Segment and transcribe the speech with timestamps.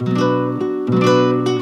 [0.00, 1.55] 来，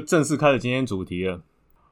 [0.00, 1.42] 正式开始今天主题了。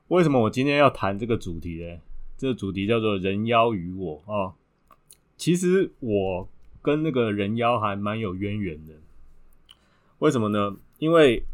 [0.08, 1.98] 为什么我今天要谈这个主题呢？
[2.36, 4.54] 这个主题叫做“人妖与我”哦。
[5.36, 6.48] 其实我
[6.80, 8.94] 跟那个人妖还蛮有渊源的。
[10.20, 10.76] 为什么呢？
[10.98, 11.44] 因为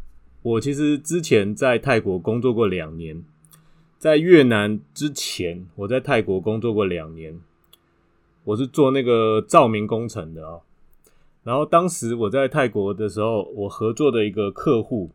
[0.41, 3.23] 我其实之前在泰国工作过两年，
[3.97, 7.39] 在越南之前，我在泰国工作过两年，
[8.43, 10.59] 我是做那个照明工程的啊。
[11.43, 15.11] 然后当时我在泰国的时候，我合作的一个客户，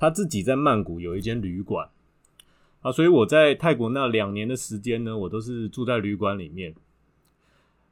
[0.00, 1.90] 他自己在曼谷有一间旅馆
[2.80, 6.74] 啊，所以我在泰国那两年的时间呢，我都是住在旅馆里面。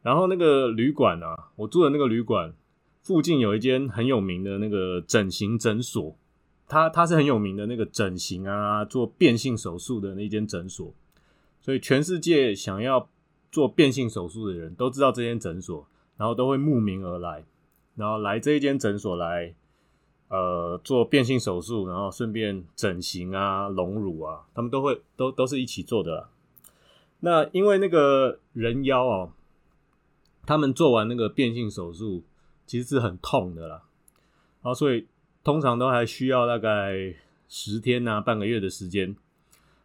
[0.00, 2.54] 然后那个旅馆啊，我住的那个旅馆
[3.02, 6.16] 附近有一间很有名的那个整形诊所，
[6.66, 10.94] 它它是很有名的那个整形啊，做变性手术的那间诊所，
[11.60, 13.10] 所以全世界想要
[13.52, 17.44] 做变性手术的人都知道这间诊所，然后都会慕名而来。
[17.96, 19.54] 然后来这一间诊所来，
[20.28, 26.28] 呃，做变性手术，然后顺便整形啊、隆乳啊，他们都会都都是一起做的。
[27.20, 29.32] 那因为那个人妖哦，
[30.44, 32.24] 他们做完那个变性手术
[32.66, 33.82] 其实是很痛的啦，
[34.62, 35.06] 然后所以
[35.42, 37.14] 通常都还需要大概
[37.48, 39.16] 十天啊、半个月的时间，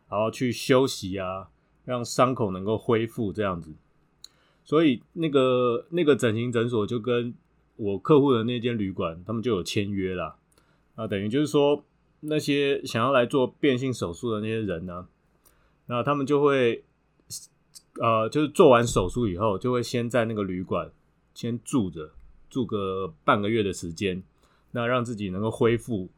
[0.09, 1.47] 然后去休息啊，
[1.85, 3.73] 让伤口能够恢复这样子。
[4.65, 7.33] 所以那个那个整形诊所就跟
[7.75, 10.35] 我客户的那间旅馆，他们就有签约啦。
[10.95, 11.83] 啊，等于就是说，
[12.19, 15.07] 那些想要来做变性手术的那些人呢，
[15.87, 16.83] 那他们就会，
[17.99, 20.91] 呃，就是做完手术以后，就会先在那个旅馆
[21.33, 22.11] 先住着，
[22.47, 24.21] 住个半个月的时间，
[24.71, 26.09] 那让自己能够恢复，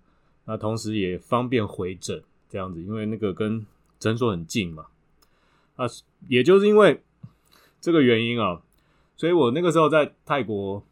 [0.43, 3.65] 那同时也方便回诊这样子，因为那个跟
[3.97, 4.87] 诊所很近嘛。
[5.77, 5.85] 啊，
[6.27, 7.01] 也就是因为
[7.79, 8.61] 这个原因啊，
[9.15, 10.83] 所以我那个时候在泰国。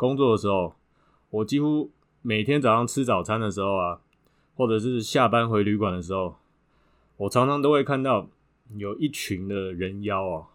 [0.00, 0.74] 工作的时候，
[1.28, 1.90] 我几乎
[2.22, 4.00] 每天早上吃早餐的时候啊，
[4.56, 6.36] 或者是下班回旅馆的时候，
[7.18, 8.26] 我常常都会看到
[8.78, 10.46] 有一群的人妖啊，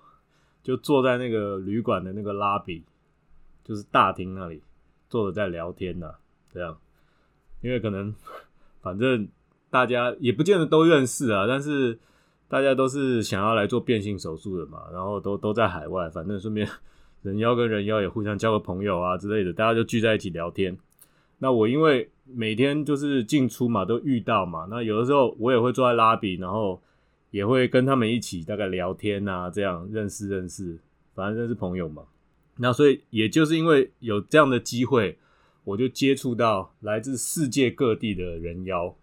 [0.64, 2.84] 就坐在那个旅馆的那个拉比，
[3.64, 4.64] 就是大厅那里
[5.08, 6.16] 坐着在聊天呢。
[6.52, 6.76] 这样，
[7.62, 8.16] 因为可能
[8.82, 9.28] 反正
[9.70, 12.00] 大家也不见得都认识啊，但是
[12.48, 16.68] 大家都是想要来做变性手术的嘛，然后都都在海外，反正顺便。
[17.26, 20.78] 人妖跟人妖也互相交个朋友啊之类的，大家就聚在一起聊天。
[21.40, 24.68] 那我因为每天就是进出嘛，都遇到嘛。
[24.70, 26.80] 那有的时候我也会坐在拉比，然后
[27.32, 30.78] 也会跟他们一起大概聊天啊，这样认识认识，
[31.16, 32.04] 反正认识朋友嘛。
[32.58, 35.18] 那所以也就是因为有这样的机会，
[35.64, 38.96] 我就接触到来自世界各地的人妖，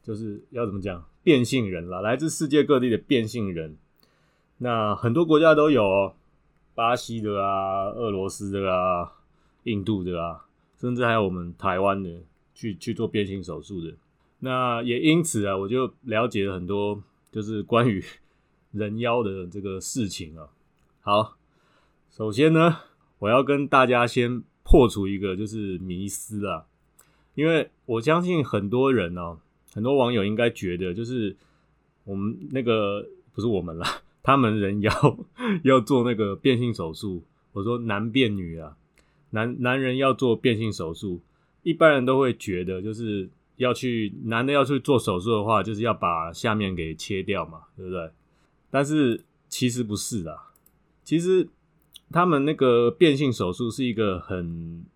[0.00, 3.76] 就是要怎么讲变性人啦，来自世界各地的变性人。
[4.58, 6.14] 那很多国家都有哦。
[6.74, 9.12] 巴西的啊，俄罗斯的啊，
[9.62, 10.44] 印度的啊，
[10.76, 12.10] 甚至还有我们台湾的
[12.54, 13.94] 去去做变性手术的。
[14.40, 18.04] 那也因此啊，我就了解了很多，就是关于
[18.72, 20.48] 人妖的这个事情啊。
[21.00, 21.36] 好，
[22.10, 22.78] 首先呢，
[23.20, 26.66] 我要跟大家先破除一个就是迷思啊，
[27.34, 29.38] 因为我相信很多人呢，
[29.72, 31.36] 很多网友应该觉得，就是
[32.04, 33.86] 我们那个不是我们啦。
[34.24, 34.90] 他们人妖
[35.62, 38.74] 要做那个变性手术，我说男变女啊，
[39.30, 41.20] 男男人要做变性手术，
[41.62, 48.10] 一般人都会觉得就是要去男的要去做手术的话，就是要把下面给切掉嘛，对不对？
[48.70, 50.38] 但是其实不是的，
[51.04, 51.46] 其实
[52.10, 54.86] 他们那个变性手术是一个很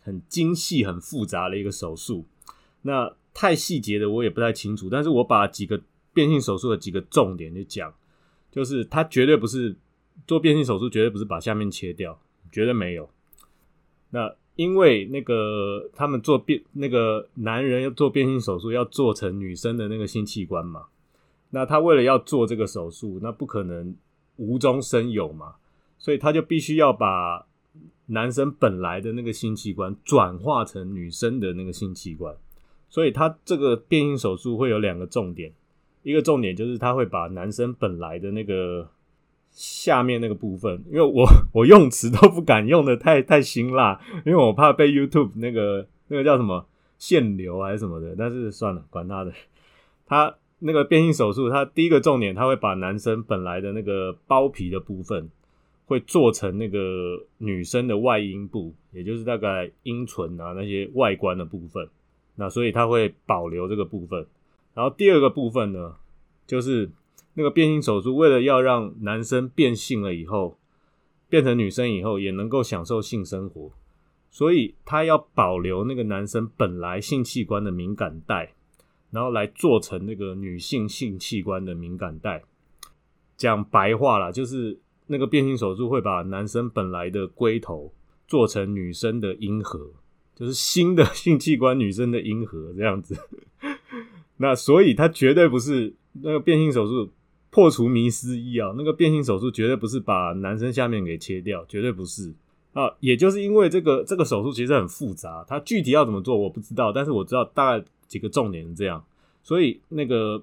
[0.00, 2.24] 很精细、很复杂的一个手术，
[2.80, 5.82] 那太细节的我也不太清楚，但是我把几个
[6.14, 7.92] 变性手术的几个重点就讲。
[8.54, 9.74] 就是他绝对不是
[10.28, 12.16] 做变性手术，绝对不是把下面切掉，
[12.52, 13.10] 绝对没有。
[14.10, 20.84] 那因为那个他们做变那个男人要做变性手术，要做成女生的那个性器官嘛。
[21.50, 23.92] 那他为了要做这个手术，那不可能
[24.36, 25.56] 无中生有嘛，
[25.98, 27.44] 所以他就必须要把
[28.06, 32.36] 男生本来的那个性器官转化成女生的那个性器官。
[32.88, 35.52] 所以他这个变性手术会有两个重点。
[36.04, 38.88] 一个重点就是他会把男生本来的那个
[39.50, 46.66] 下面那个部分，因为我我用词都不敢用的太太辛辣，因为我怕被 YouTube 那个那个叫什么
[46.98, 49.32] 限流还是什么的，但是算了，管他的。
[50.06, 55.30] 他那个变性手术，他第一个重点，他会把男生本来的那个包皮的部分，
[55.86, 61.88] 会做成那个女生的外阴部，也就是大概阴唇啊那些外观的部分。
[62.36, 64.26] 那所以他会保留这个部分。
[64.74, 65.96] 然后第二个部分呢，
[66.46, 66.90] 就是
[67.34, 70.58] 那个变性手术，为了要让男生变性了以后，
[71.28, 73.70] 变成女生以后也能够享受性生活，
[74.30, 78.52] 所以他要保留那个男生本来性器官的敏感带。
[79.10, 82.42] 然后来做成那个女性性器官的敏感带，
[83.36, 87.94] 讲白话啦，就是那个变性手术会把男生本来的龟头
[88.26, 89.92] 做成女生的阴核，
[90.34, 93.16] 就是新的 性器官女生的阴核这样子。
[94.36, 97.10] 那所以他绝对不是那个变性手术
[97.50, 102.34] 破除迷思一啊，那个变性手术绝对不是把男生下面给切掉，绝对不是
[102.72, 102.92] 啊。
[103.00, 107.84] 也就是因为这个这个手术其实很复杂，它具体要怎么做我不知道，但是我知道大概。
[108.06, 109.02] 几个重点是这样，
[109.42, 110.40] 所以那个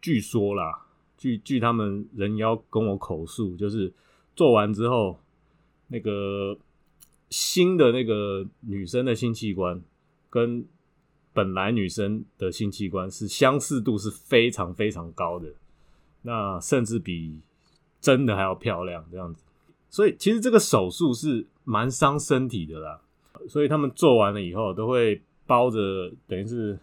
[0.00, 0.86] 据说啦，
[1.18, 3.92] 据据他们人妖跟我口述，就是
[4.36, 5.18] 做完之后，
[5.88, 6.56] 那个
[7.28, 9.82] 新的那个女生的性器官
[10.30, 10.64] 跟
[11.34, 15.48] 本来女生的性器官是相似度是非常非常高的，
[16.22, 17.38] 那甚至比
[18.00, 19.44] 真的还要漂亮这样子。
[19.90, 23.00] 所以其实这个手术是蛮伤身体的啦，
[23.46, 26.78] 所以他们做完了以后都会包着，等于是。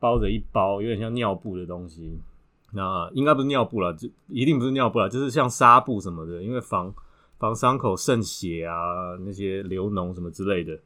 [0.00, 2.16] 包着一包有点像尿布的东西，
[2.72, 6.94] 那应该不是尿布了，这一定不是尿布了，就是像纱布什么的，因为防
[7.36, 10.78] 防伤口渗血啊，那些流脓什么之类的。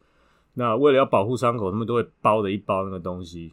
[0.55, 3.53] 那为了要保护伤口，他们都会包着一包那个东西。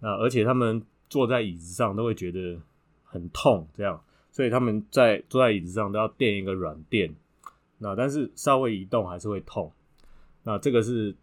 [0.00, 2.60] 那而且他们坐在椅子上都会觉得
[3.04, 7.14] 很痛，这样，所以他们在坐在椅子上都要垫一个软垫。
[7.78, 9.72] 那但是稍微移动还是会痛。
[10.44, 11.14] 那这个是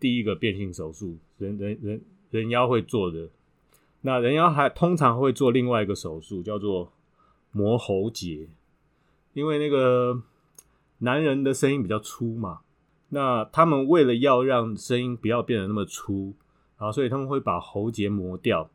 [0.00, 2.00] 第一个变性手术，人人人。
[2.30, 3.30] 人妖会做的，
[4.02, 6.92] 那人妖还通常会做另外一个手术，叫做
[7.52, 8.46] 磨喉结，
[9.32, 10.22] 因为那个
[10.98, 12.60] 男人的声音比较粗嘛，
[13.10, 16.34] 那他们为了要让声音不要变得那么粗，
[16.76, 18.70] 啊，所以他们会把喉结磨掉。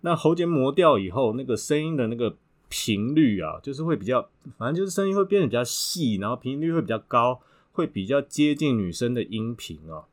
[0.00, 2.36] 那喉结磨掉以后，那个声音的那个
[2.68, 4.28] 频率啊，就是会比较，
[4.58, 7.40] 反正就是声音会变得比较细，然后频率会比较高，
[7.72, 10.04] 会比较接近女生的音频啊。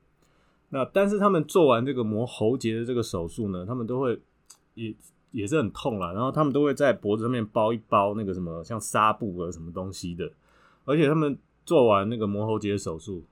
[0.70, 4.20] 那但是他们做完这个磨喉结的这个手术呢，他们都会
[4.74, 4.94] 也
[5.32, 10.32] 也是很痛啦，然后他们都会在脖子上面包一包那个什么像纱布啊什么东西的，
[10.86, 13.24] 而且他们做完那个磨喉结手术，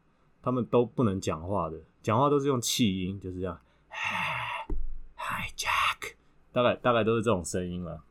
[0.41, 3.59] 他们都不能讲话的，讲话都是用气音，就是这样
[5.15, 6.13] ，Hi Jack，
[6.51, 8.01] 大概大概都是这种声音了。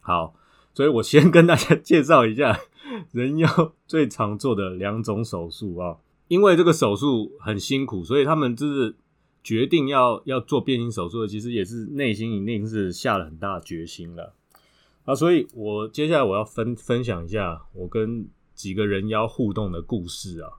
[0.00, 0.34] 好，
[0.74, 2.58] 所以我先跟大家介绍一下
[3.12, 5.98] 人妖最常做的两种手术啊。
[6.28, 8.96] 因为这个手术很辛苦，所以他们就是
[9.44, 14.34] 决定要要做变性手术的，其实也是内心一定是下了很大决心了
[15.04, 15.14] 啊。
[15.14, 20.50] 所以我接下来我要分分享一下我跟几个人妖互动的故事啊，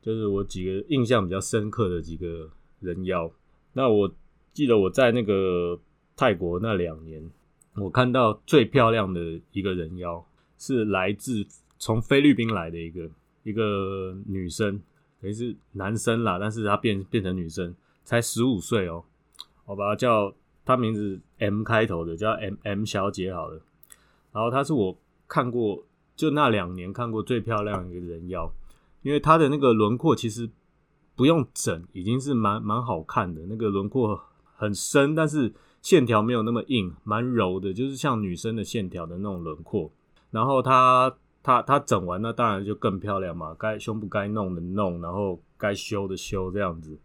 [0.00, 2.48] 就是我几个印象比较深刻的几个
[2.80, 3.30] 人妖。
[3.72, 4.12] 那我
[4.52, 5.78] 记得我在那个
[6.16, 7.22] 泰国那两年，
[7.76, 10.24] 我看到最漂亮的一个人妖
[10.58, 11.46] 是来自
[11.78, 13.10] 从菲律宾来的一个
[13.42, 14.80] 一个女生。
[15.20, 17.74] 等于是男生啦，但是他变变成女生，
[18.04, 19.04] 才十五岁哦。
[19.66, 23.60] 我把他叫他名字 M 开头的，叫 M M 小姐好了。
[24.32, 24.96] 然后她是我
[25.28, 25.84] 看过
[26.16, 28.50] 就那两年看过最漂亮一个人妖，
[29.02, 30.50] 因为她的那个轮廓其实
[31.14, 33.42] 不用整，已经是蛮蛮好看的。
[33.48, 34.20] 那个轮廓
[34.56, 35.52] 很深，但是
[35.82, 39.90] 线条没有那么硬，蛮柔的，就是像女生的线条的那种轮廓。
[40.30, 41.14] 然后她。
[41.42, 46.98] 她她整完那当然就更漂亮嘛，该胸部该弄的弄，然后该修的修这样子。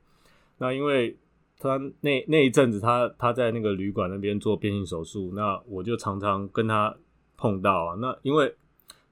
[0.58, 1.18] 那因为
[1.58, 6.94] 她那那一阵子，她她在那个旅馆那边做变性手术，那我就常常跟她
[7.38, 7.96] 碰到啊。
[8.02, 8.54] 那因为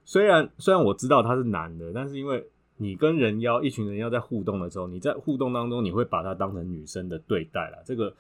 [0.03, 2.45] 虽然虽然我知道他是男的，但是因为
[2.83, 7.81] 你跟人妖一群人妖在互动的时候，你在互动当中你会把他当成女生的对待了。
[7.85, 8.13] 这个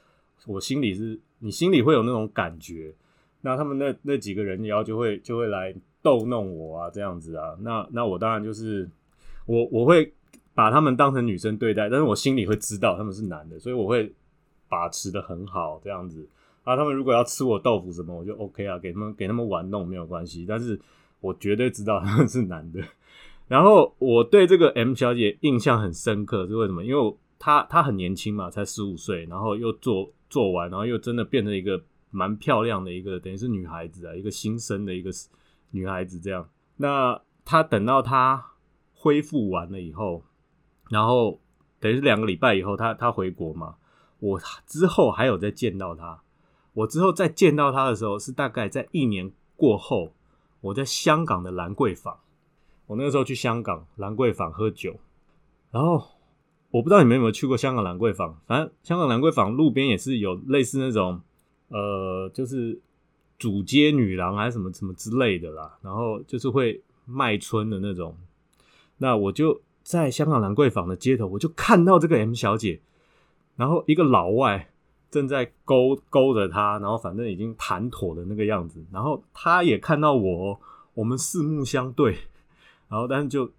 [0.47, 2.95] 我心里是你心里会有那种感觉。
[3.41, 5.75] 那他们那那几个人妖就会就会来。
[6.03, 8.85] 逗弄我啊，这样子啊，那那我当然就是
[9.45, 10.13] 我我会
[10.53, 14.13] 把他们当成女生对待，但是我心里会知道他们是男的，所以我会
[14.67, 16.27] 把持的很好，这样子
[16.65, 16.75] 啊。
[16.75, 20.77] 他们如果要吃我豆腐什么，我就 OK 啊，给他们给他们玩弄没有关系，但是
[21.21, 22.83] 我绝对知道他们是男的。
[23.47, 26.83] 然后我对这个 M 小姐印象很深刻，是为什么？
[26.83, 35.11] 因为她她很年轻嘛，才十五岁，然后又做做完，然后又真的变成一个蛮漂亮的一个，等于是女孩子啊，一个新生的一个。
[35.75, 36.47] 女孩子这样，
[36.77, 38.51] 那她等到她
[38.93, 40.23] 恢复完了以后，
[40.91, 41.41] 然后
[41.79, 43.77] 等于是两个礼拜以后，她她回国嘛，
[44.19, 46.21] 我之后还有再见到他，
[46.73, 50.13] 我之后再见到他的时候是大概在一年过后，
[50.61, 52.19] 我在香港的兰桂坊，
[52.93, 54.95] 我那个时候去香港兰桂坊喝酒，
[55.71, 56.05] 然后
[56.69, 61.19] 我不知道你们有没有去过香港兰桂坊，反正香港兰桂坊路边也是有类似那种
[61.69, 62.79] 呃，就是
[63.39, 68.15] 主街女郎还是什么什么之类的啦，然后就是会卖春的那种，
[68.99, 72.79] 那我就在香港兰桂坊的街头，我就看到这个 M 小姐。
[73.55, 74.71] 然后一个老外
[75.11, 78.83] 正在勾勾着她，然后反正已经谈妥的那个样子。
[78.91, 80.59] 然后她也看到我，
[80.95, 82.17] 我们四目相对，
[82.93, 83.51] 然后但是就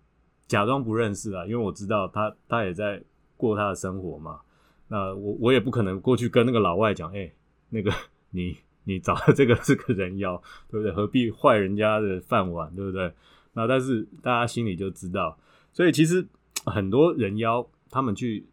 [0.47, 3.03] 假装不认识啊，因为我知道他他也在
[3.37, 4.39] 过他的生活嘛。
[4.87, 7.33] 那我我也不可能过去跟那个老外讲，哎，
[7.71, 7.93] 那个
[8.31, 10.93] 你你找的这个是个人妖，对不对？
[10.93, 13.13] 何必坏人家的饭碗，对不对？
[13.55, 15.37] 那但是大家心里就知道，
[15.73, 16.25] 所以其实
[16.67, 18.47] 很多人妖他们去。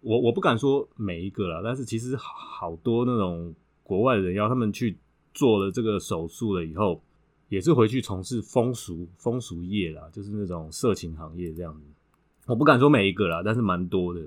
[0.00, 3.54] 我我不敢说每一个了，但是其实好多那种
[3.84, 4.98] 国外的人妖，他们去
[5.34, 7.00] 做了这个手术了以后，
[7.48, 11.80] 也是回去从事风俗风俗业啦，就是那种色情行业这样子。
[12.46, 14.20] 我不敢说每一个啦，但是蛮多的。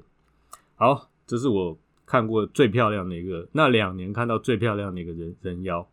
[0.75, 5.87] 好，这是我看过最漂亮的一个，那两年看到最漂亮的一个人人妖。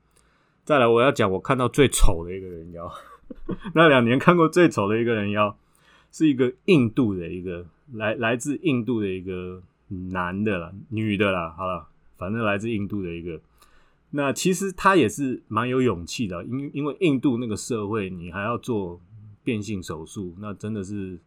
[0.65, 2.93] 再来，我要讲我看到最丑的一个人妖。
[3.75, 5.57] 那两年看过最丑的一个人妖，
[6.13, 9.63] 是一个印度的一个来来自印度的一个。
[10.11, 13.41] 男的啦，女的啦，好了，反正来自印度的一个。
[14.17, 18.99] 那其实他也是蛮有勇气的，因因为印度那个社会，你还要做
[19.45, 21.21] 变性手术，那真的是，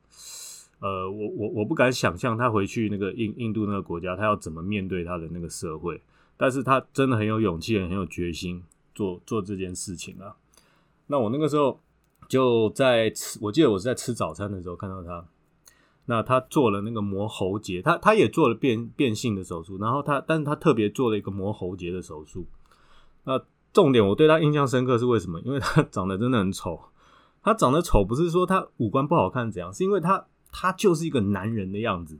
[0.79, 6.01] 呃，我我我不敢想象他回去那个印印度那个国家，他要怎么面对他的那个社会。
[6.36, 8.63] 但是他真的很有勇气，很有决心
[8.96, 10.36] 做做这件事情啊。
[11.05, 11.79] 那我那个时候
[12.27, 15.24] 就在吃，我记得我是在吃早餐的时候看到他。
[16.05, 22.48] 那他做了那个磨喉结，他他也做了变变性的手术，然后他，但是他特别做了一个磨喉结的手术。
[23.29, 23.39] 那
[23.71, 25.39] 重点我对他印象深刻是为什么？
[25.41, 26.81] 因为他 长得真的很丑。
[27.43, 32.17] 他长得丑不是说他五官不好看怎样，是因为他他就是一个男人的样子，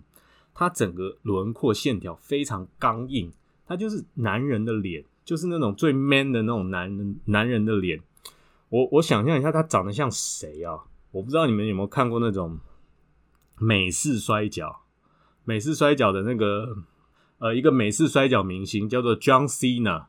[0.54, 3.32] 他整个轮廓线条非常刚硬，
[3.66, 8.00] 他就是男人的脸，就是那种最 man 的那种男人男人的脸。
[8.70, 10.78] 我我想象一下，他长得像谁啊？
[11.10, 12.60] 我不知道你们有没有看过那种。
[13.62, 14.84] 美式摔跤，
[15.44, 16.78] 美式摔跤的那个
[17.40, 20.06] 呃，一个美式摔跤明星叫做 John Cena，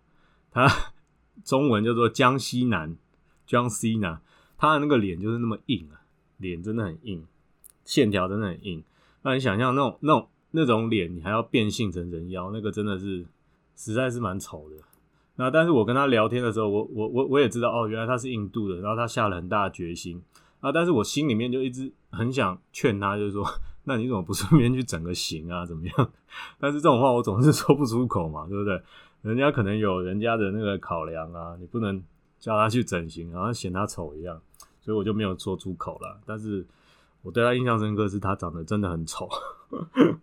[0.51, 0.69] 他
[1.45, 2.97] 中文叫做江西南
[3.49, 4.19] John Cena，
[4.59, 6.03] 他的那个脸就是那么硬啊，
[6.39, 7.25] 脸真的很硬，
[7.85, 8.83] 线条真的很硬。
[9.23, 13.27] 那你想象那种那种那种脸，你还要变性成人妖，那个真的是
[13.77, 14.77] 实在是蛮丑的。
[15.37, 20.23] 那但是我跟他聊天的时候，我我我我也知道哦，原来他是印度的，然后他下了很大的决心。
[20.61, 20.71] 啊！
[20.71, 23.43] 但是我心里面就一直很想劝他，就是说，
[23.85, 25.65] 那你怎么不顺便去整个形啊？
[25.65, 26.13] 怎么样？
[26.61, 28.83] 但是这种话我总是说不出口嘛，对不对？
[29.23, 32.03] 人家可能有人家的那个考量啊，你不能
[32.39, 34.41] 叫他去整形，好像嫌他丑一样，
[34.81, 36.21] 所以我就没有说出口了。
[36.25, 36.67] 但是
[37.23, 39.29] 我对他印象深刻是他长得真的很丑。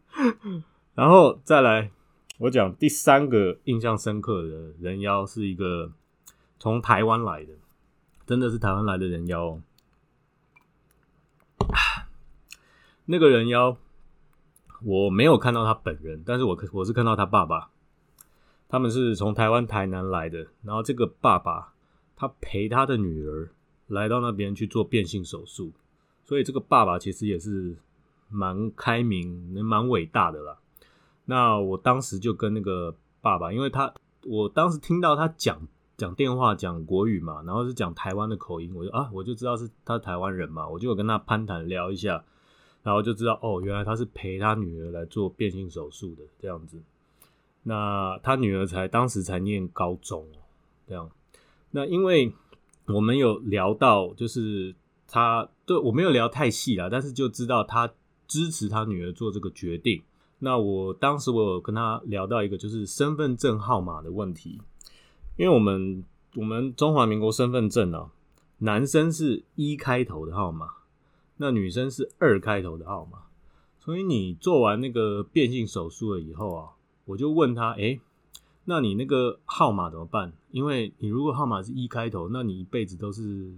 [0.96, 1.92] 然后再来，
[2.40, 5.92] 我讲第三个印象深刻的人妖是一个
[6.60, 7.54] 从台湾来的，
[8.26, 9.46] 真的是台湾来的人妖。
[9.46, 9.62] 哦
[13.10, 13.78] 那个人妖，
[14.84, 17.70] 我没有看到他本人，但是我我是看到他爸爸，
[18.70, 21.74] 他们是从台湾台南来的，然后这个爸爸
[22.16, 23.50] 他陪他的女儿
[23.88, 25.72] 来到那边去做变性手术，
[26.24, 27.76] 所以这个爸爸其实也是
[28.30, 29.30] 蛮开明、
[29.64, 30.58] 蛮伟大的啦。
[31.26, 33.94] 那我当时就跟那个爸爸，因为他
[34.26, 42.24] 我当时听到他讲讲电话讲国语嘛，然后是讲台湾的口音，我就啊我就知道是他台湾人嘛，我就跟他攀谈聊一下。
[42.84, 46.82] 然后就知道哦，原来他是陪他女儿来做变性手术的这样子。
[47.68, 50.40] 那他女儿才当时才念高中哦，
[50.88, 51.12] 这样。
[51.72, 52.34] 那因为
[52.86, 54.74] 我们有聊到，就是
[55.06, 57.92] 他对我没有聊太细啦，但是就知道他
[58.26, 60.02] 支持他女儿做这个决定。
[60.40, 64.62] 那我当时我有跟他聊到一个就是身份证号码的问题，
[65.36, 66.06] 因为我们
[66.36, 68.12] 我们中华民国身份证啊，
[68.60, 70.70] 男生是一开头的号码。
[71.36, 73.24] 那女生是二开头的号码，
[73.78, 76.70] 所以你做完那个变性手术了以后啊，
[77.08, 78.00] 我就问他，哎，
[78.66, 80.32] 那你那个号码怎么办？
[80.52, 83.52] 因为你如果号码是一开头，那你一辈子都是，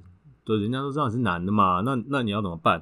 [0.45, 2.81] 对，人家都知道你是男的嘛，那那你要怎么办？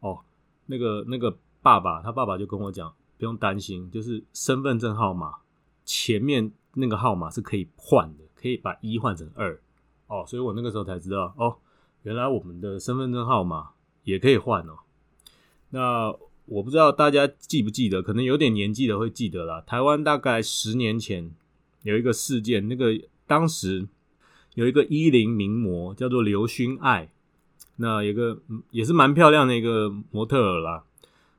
[0.00, 0.18] 哦，
[0.66, 5.36] 那个那个爸爸，他爸爸就跟我讲，不用担心，就是身份证号码
[5.86, 9.58] 前面那个号码是可以换的，可以把一换成二，
[10.08, 11.56] 哦，所以我那个时候才知道，哦，
[12.02, 13.70] 原来我们的身份证号码。
[14.02, 14.78] 也可以换哦。
[15.68, 16.10] 那
[16.50, 19.60] 我不知道大家记不记得，可能有点年纪的会记得啦。
[19.60, 21.30] 台湾大概十年前
[21.84, 22.92] 有一个事件，那个
[23.24, 23.86] 当时
[24.54, 27.08] 有一个一零名模叫做刘薰爱，
[27.76, 28.40] 那有个
[28.72, 30.82] 也是蛮漂亮的一个模特儿啦。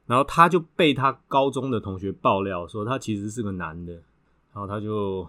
[0.07, 5.27] 然后他就被他高中的同学爆料说他其实是个男的，然后他就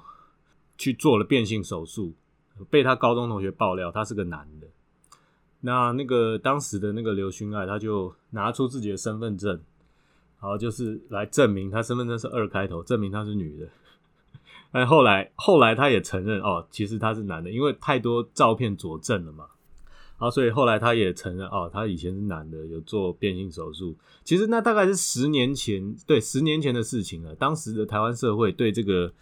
[0.78, 2.12] 去做了变性手术，
[2.70, 4.68] 被他高中同学爆料他是个男的。
[5.60, 9.60] 那那个当时的那个刘勋爱，他就拿出自己的身份证，
[10.42, 13.68] 然后就是来证明他身份证是二开头，证明他是女的。
[14.72, 19.46] 但后来后来他也承认哦，其实他是男的，因为太多照片佐证了嘛。
[20.18, 23.96] 然后所以后来他也承认哦，他以前是男的，有做变性手术。
[24.24, 27.34] 其实那大概是十年前，对，十年前的事情了。
[27.34, 29.12] 当时的台湾社会对这个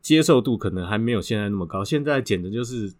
[0.00, 2.92] 接受度可能还没有现在那么高，现在简直就是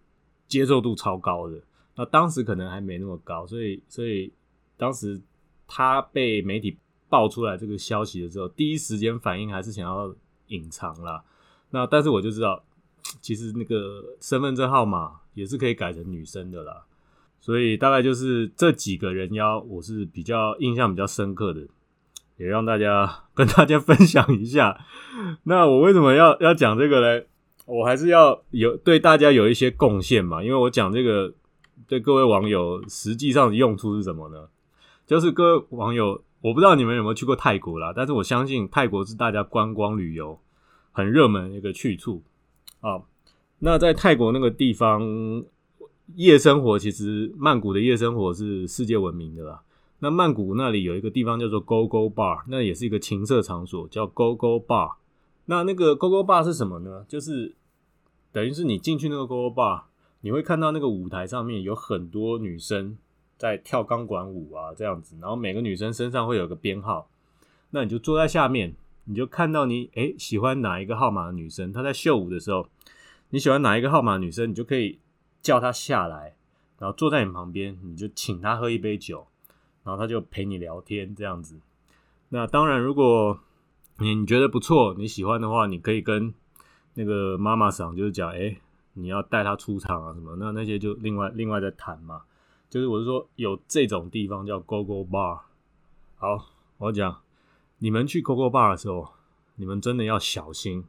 [0.46, 1.60] 接受度超高的。
[1.96, 4.32] 那当时可能还没那么高，所以所以
[4.76, 5.20] 当时
[5.66, 6.78] 他被媒体
[7.08, 10.14] 爆出来这个消息的时候，第一时间反应还是想要
[10.48, 11.22] 隐藏啦。
[11.70, 12.62] 那但是我就知道，
[13.20, 16.84] 其实那个身份证号码也是可以改成女生的啦。
[17.40, 21.66] 所以大概就是这几个人妖，我是比较印象比较深刻的，
[22.36, 24.78] 也让大家 跟大家分享一下。
[25.44, 27.24] 那我为什么要要讲这个呢？
[27.66, 31.34] 我还是要有对大家有一些贡献嘛，因为我讲这个。
[31.86, 34.48] 对各位网友，实际上的用处是什么呢？
[35.06, 40.38] 就是各位网友，我不知道你们有没有去过泰国啦，但是我相信泰国是大家观光旅游
[40.92, 42.22] 很热门的一个去处
[42.80, 43.02] 啊。
[43.58, 45.02] 那在泰国那个地方，
[46.14, 49.62] 夜生活其实曼谷的夜生活是世界闻名的啦。
[49.98, 54.92] 那曼谷那里有一个地方叫做 Go Go Bar，那也是一个情色场所，叫 Go Go Bar。
[55.46, 57.04] 那那个 Go Go Bar 是什么呢？
[57.08, 57.56] 就是
[58.30, 59.82] 等于是你进去那个 Go Go Bar。
[60.20, 62.96] 你会看到那个舞台上面有很多女生
[63.38, 67.08] 在跳钢管舞啊，这样子，然后每个女生身上会有个编号，
[67.70, 72.68] 那你就坐在下面，你就看到你诶喜欢哪一个号码的女生，她在秀舞的时候，
[73.30, 74.98] 你喜欢哪一个号码女生，你就可以
[75.40, 76.34] 叫她下来，
[76.78, 79.26] 然后坐在你旁边，你就请她喝一杯酒，
[79.84, 81.58] 然后她就陪你聊天这样子。
[82.28, 83.38] 那当然，如果
[83.98, 86.34] 你你觉得不错，你喜欢的话，你可以跟
[86.94, 88.58] 那个妈妈桑就是讲，诶。
[88.94, 90.34] 你要带他出场啊什么？
[90.40, 92.22] 那那些就另外另外再谈嘛。
[92.70, 95.40] 就是我是说有这种地方叫 Go Go Bar。
[96.16, 97.22] 好，我讲
[97.78, 99.08] 你们去 Go Go Bar 的时候，
[99.56, 100.84] 你们真的要小心。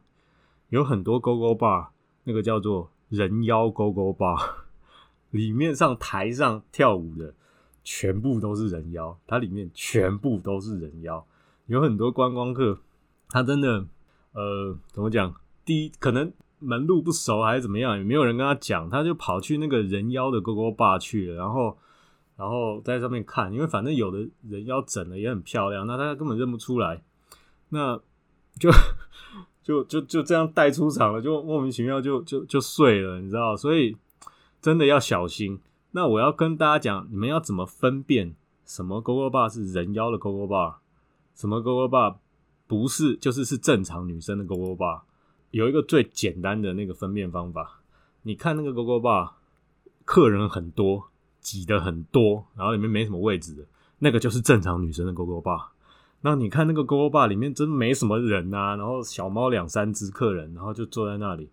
[0.68, 1.88] 有很多 Go Go Bar，
[2.24, 4.38] 那个叫做人妖 Go Go Bar，
[5.30, 7.34] 里面上台上跳舞的
[7.82, 11.26] 全部都是人妖，它里面全部都是人妖。
[11.66, 12.78] 有很多观光客，
[13.30, 13.86] 他真的
[14.32, 15.34] 呃怎么讲？
[15.64, 16.32] 第一可能。
[16.60, 21.76] 门路不熟还是怎么样，也没有人跟他讲，他就跑去那个人妖的勾勾吧去了，然后，
[22.36, 27.02] 然后在上面看，因为反正有的人妖整的也很漂亮，那他根本认不出来，
[27.70, 27.98] 那
[28.58, 28.70] 就
[29.64, 33.96] 就就就这样带出场了，就莫名其妙就就就碎了，你知道，所以
[34.60, 35.60] 真的要小心。
[35.92, 40.80] 那我要跟大家讲，你们要怎么分辨什么勾勾吧是人妖的勾勾吧，
[41.34, 42.16] 什么勾勾吧
[42.66, 45.04] 不是，就是是正常女生的勾勾吧。
[45.50, 47.80] 有一个最简单的那个分辨方法，
[48.22, 49.36] 你看那个勾勾吧，
[50.04, 51.08] 客人很多，
[51.40, 53.64] 挤的很多，然后里面没什么位置的，
[53.98, 55.72] 那个就是正常女生的勾勾吧。
[56.20, 61.48] 那你看那个勾勾吧里面真没什么人呐，然后小猫两三只客人，然后就坐在那里，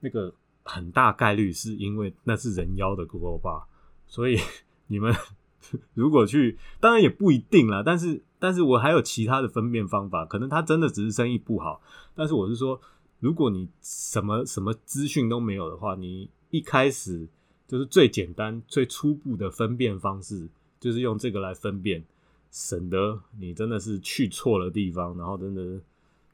[0.00, 3.66] 那个很大概率是因为那是人妖的勾勾吧。
[4.06, 4.38] 所以
[4.86, 5.12] 你们
[5.94, 11.80] 如果去，当然也不一定啦，但是但是我还有其他的分辨方法，可能他真的只是生意不好，
[12.14, 12.80] 但是我是说。
[13.22, 17.28] 如果你什么什么资讯都没有的话，你一开始
[17.68, 20.48] 就是最简单、最初步的分辨方式，
[20.80, 22.02] 就是用这个来分辨，
[22.50, 25.80] 省得你真的是去错了地方，然后真的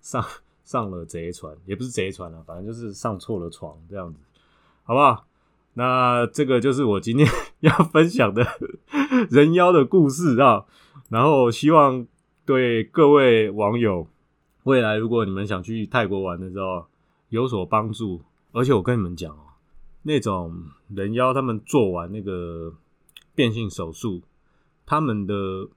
[0.01, 0.25] 上
[0.65, 4.19] 上了贼船，也不是贼船了，反正就是上错了床这样子，
[4.85, 5.27] 好不好？
[5.75, 7.29] 那这个就是我今天
[7.61, 8.47] 要分享的
[9.29, 10.65] 人妖的故事啊，
[11.11, 12.07] 然后希望
[12.47, 14.09] 对各位网友。
[14.69, 16.85] 未来如果你们想去泰国玩的时候
[17.31, 18.21] 有所帮助，
[18.53, 19.41] 而且我跟你们讲哦，
[20.03, 22.75] 那种人妖他们做完那个
[23.35, 24.21] 变性手术，
[24.85, 25.69] 他们的，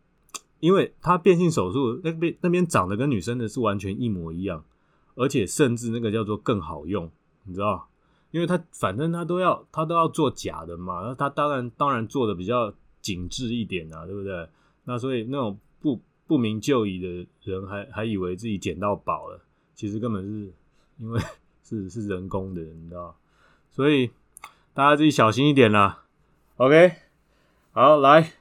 [0.59, 4.61] 因为他变性手术那边那边长得跟女生的是完全一模一样，
[5.15, 7.09] 而且甚至那个叫做更好用，
[7.45, 7.87] 你知道？
[8.31, 14.49] 因为他反正他都要他都要做假的嘛，那他当然当然做的比较紧致一点啊，对不对？
[14.83, 15.57] 那所以那种
[16.31, 16.41] 不。
[16.41, 19.39] 明就里的人还还以为自己捡到宝了，
[19.75, 20.51] 其实根本是
[20.97, 21.21] 因为
[21.63, 23.15] 是是人工的，你知道？
[23.69, 24.09] 所以
[24.73, 26.03] 大家自己小心一点啦。
[26.57, 26.93] OK，
[27.71, 28.33] 好，来